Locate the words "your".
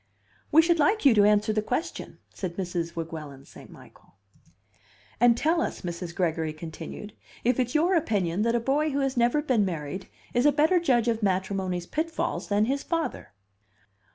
7.75-7.93